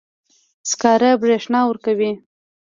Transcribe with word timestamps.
سکاره 0.69 1.09
برېښنا 1.21 1.59
ورکوي. 1.65 2.11